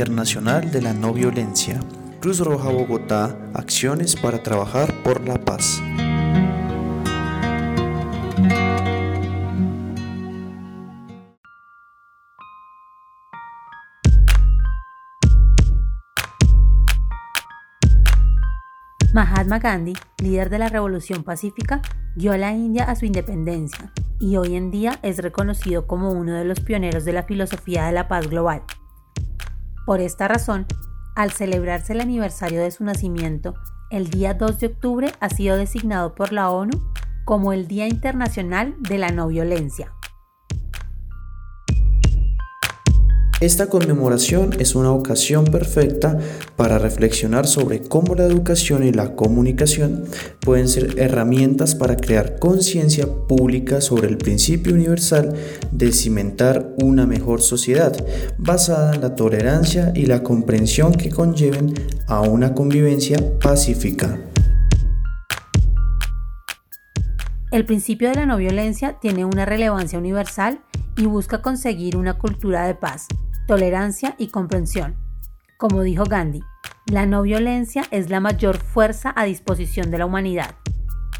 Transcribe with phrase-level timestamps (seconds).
[0.00, 1.78] Internacional de la No Violencia.
[2.20, 5.82] Cruz Roja Bogotá, acciones para trabajar por la paz.
[19.12, 21.82] Mahatma Gandhi, líder de la Revolución Pacífica,
[22.16, 26.32] dio a la India a su independencia y hoy en día es reconocido como uno
[26.32, 28.62] de los pioneros de la filosofía de la paz global.
[29.90, 30.66] Por esta razón,
[31.16, 33.54] al celebrarse el aniversario de su nacimiento,
[33.90, 36.80] el día 2 de octubre ha sido designado por la ONU
[37.24, 39.92] como el Día Internacional de la No Violencia.
[43.40, 46.18] Esta conmemoración es una ocasión perfecta
[46.56, 50.04] para reflexionar sobre cómo la educación y la comunicación
[50.40, 55.32] pueden ser herramientas para crear conciencia pública sobre el principio universal
[55.72, 57.96] de cimentar una mejor sociedad
[58.36, 61.72] basada en la tolerancia y la comprensión que conlleven
[62.08, 64.18] a una convivencia pacífica.
[67.52, 70.60] El principio de la no violencia tiene una relevancia universal
[70.98, 73.08] y busca conseguir una cultura de paz
[73.50, 74.94] tolerancia y comprensión.
[75.58, 76.40] Como dijo Gandhi,
[76.86, 80.54] la no violencia es la mayor fuerza a disposición de la humanidad.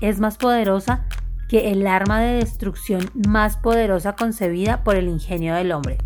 [0.00, 1.08] Es más poderosa
[1.48, 5.98] que el arma de destrucción más poderosa concebida por el ingenio del hombre.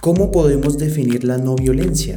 [0.00, 2.16] ¿Cómo podemos definir la no violencia?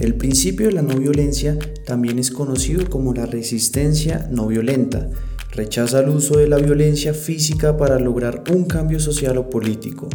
[0.00, 5.10] El principio de la no violencia también es conocido como la resistencia no violenta.
[5.52, 10.08] Rechaza el uso de la violencia física para lograr un cambio social o político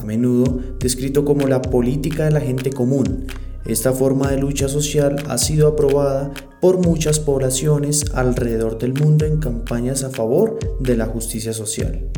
[0.00, 3.26] a menudo descrito como la política de la gente común.
[3.64, 9.38] Esta forma de lucha social ha sido aprobada por muchas poblaciones alrededor del mundo en
[9.38, 12.10] campañas a favor de la justicia social.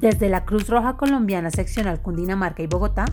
[0.00, 3.04] Desde la Cruz Roja Colombiana Seccional Cundinamarca y Bogotá,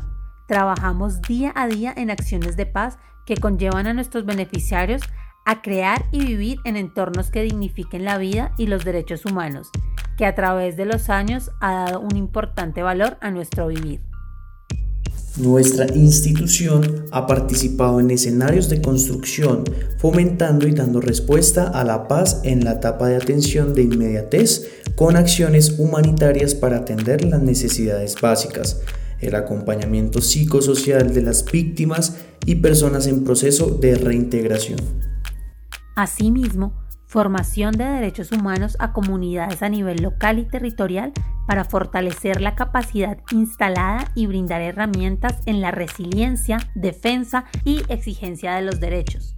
[0.48, 5.04] trabajamos día a día en acciones de paz que conllevan a nuestros beneficiarios
[5.46, 9.72] a crear y vivir en entornos que dignifiquen la vida y los derechos humanos
[10.22, 14.02] que a través de los años ha dado un importante valor a nuestro vivir.
[15.36, 19.64] Nuestra institución ha participado en escenarios de construcción,
[19.98, 25.16] fomentando y dando respuesta a la paz en la etapa de atención de inmediatez con
[25.16, 28.80] acciones humanitarias para atender las necesidades básicas,
[29.22, 34.82] el acompañamiento psicosocial de las víctimas y personas en proceso de reintegración.
[35.96, 36.76] Asimismo,
[37.12, 41.12] formación de derechos humanos a comunidades a nivel local y territorial
[41.46, 48.62] para fortalecer la capacidad instalada y brindar herramientas en la resiliencia, defensa y exigencia de
[48.62, 49.36] los derechos.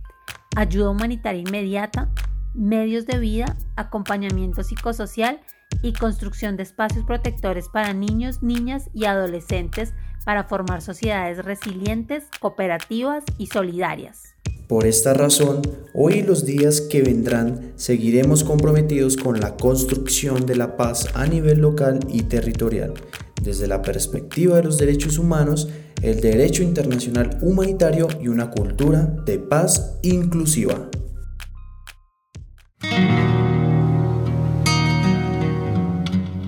[0.56, 2.12] Ayuda humanitaria inmediata,
[2.54, 5.42] medios de vida, acompañamiento psicosocial
[5.82, 13.24] y construcción de espacios protectores para niños, niñas y adolescentes para formar sociedades resilientes, cooperativas
[13.40, 14.33] y solidarias.
[14.74, 15.62] Por esta razón,
[15.94, 21.28] hoy y los días que vendrán seguiremos comprometidos con la construcción de la paz a
[21.28, 22.96] nivel local y territorial,
[23.40, 25.70] desde la perspectiva de los derechos humanos,
[26.02, 30.90] el derecho internacional humanitario y una cultura de paz inclusiva.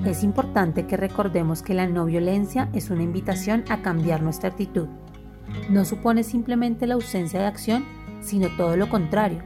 [0.04, 4.88] Es importante que recordemos que la no violencia es una invitación a cambiar nuestra actitud.
[5.70, 7.86] No supone simplemente la ausencia de acción,
[8.26, 9.40] sino todo lo contrario.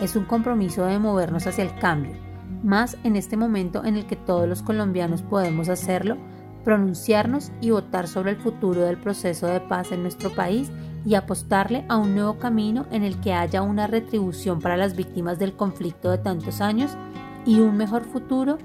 [0.00, 2.16] Es un compromiso de movernos hacia el cambio,
[2.64, 6.16] más en este momento en el que todos los colombianos podemos hacerlo,
[6.64, 10.70] pronunciarnos y votar sobre el futuro del proceso de paz en nuestro país
[11.04, 15.38] y apostarle a un nuevo camino en el que haya una retribución para las víctimas
[15.38, 16.96] del conflicto de tantos años
[17.44, 18.58] y un mejor futuro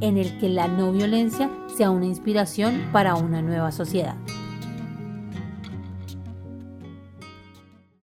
[0.00, 4.16] en el que la no violencia sea una inspiración para una nueva sociedad.